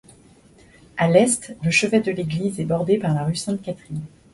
À 0.97 1.07
l'est, 1.11 1.55
le 1.61 1.69
chevet 1.69 1.99
de 1.99 2.11
l'église 2.11 2.59
est 2.59 2.65
bordé 2.65 2.97
par 2.97 3.13
la 3.13 3.23
rue 3.23 3.35
Sainte-Catherine. 3.35 4.01